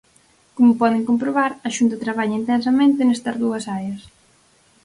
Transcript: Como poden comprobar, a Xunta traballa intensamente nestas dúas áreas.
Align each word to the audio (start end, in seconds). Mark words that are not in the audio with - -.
Como 0.55 0.77
poden 0.81 1.05
comprobar, 1.09 1.51
a 1.67 1.69
Xunta 1.75 2.01
traballa 2.05 2.39
intensamente 2.41 3.01
nestas 3.07 3.35
dúas 3.43 3.63
áreas. 3.77 4.01